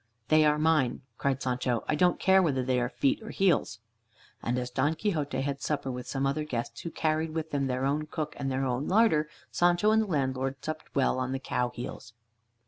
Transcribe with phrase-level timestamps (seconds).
[0.29, 1.83] "They are mine," cried Sancho.
[1.87, 3.77] "I don't care whether they are feet or heels."
[4.41, 7.85] And as Don Quixote had supper with some other guests who carried with them their
[7.85, 11.69] own cook and their own larder, Sancho and the landlord supped well on the cow
[11.69, 12.13] heels.